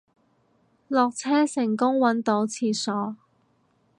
[0.87, 3.15] 落車成功搵到廁所